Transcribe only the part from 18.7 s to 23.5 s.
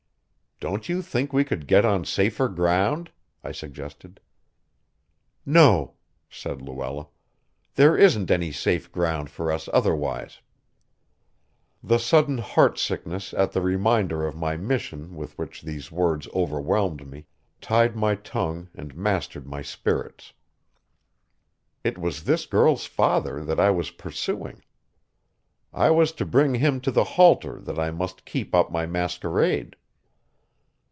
and mastered my spirits. It was this girl's father